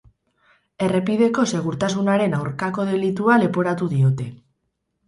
Errepideko 0.85 1.45
segurtasunaren 1.57 2.35
aurkako 2.41 2.89
delitua 2.91 3.39
leporatu 3.45 3.93
diote. 3.97 4.33